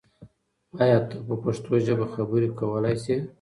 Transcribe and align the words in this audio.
آیا 0.83 0.99
ته 1.07 1.17
په 1.27 1.35
پښتو 1.43 1.71
ژبه 1.85 2.05
خبرې 2.13 2.49
کولای 2.59 2.95
سې؟ 3.03 3.15